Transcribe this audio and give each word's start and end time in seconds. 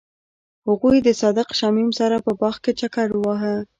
هغوی 0.67 0.97
د 1.03 1.09
صادق 1.21 1.49
شمیم 1.59 1.89
سره 1.99 2.15
په 2.25 2.31
باغ 2.39 2.55
کې 2.63 2.71
چکر 2.79 3.07
وواهه. 3.13 3.55